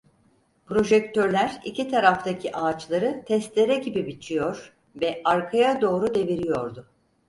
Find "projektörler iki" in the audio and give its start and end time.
0.65-1.87